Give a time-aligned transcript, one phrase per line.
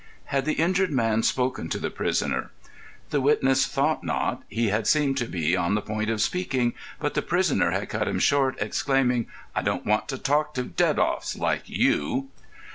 [0.25, 2.49] Had the injured man spoken to the prisoner?
[3.11, 7.13] The witness thought not; he had seemed to be on the point of speaking, but
[7.13, 11.69] the prisoner had cut him short, exclaiming: "I don't want to talk to dead off's—like
[11.69, 12.29] you!"